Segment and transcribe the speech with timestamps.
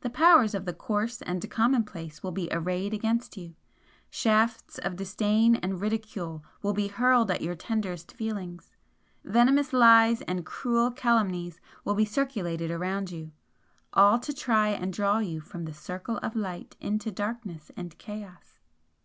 [0.00, 3.54] The powers of the coarse and commonplace will be arrayed against you
[4.10, 8.74] shafts of disdain and ridicule will be hurled at your tenderest feelings,
[9.22, 13.30] venomous lies and cruel calumnies will be circulated around you,
[13.92, 18.58] all to try and draw you from the circle of light into darkness and chaos.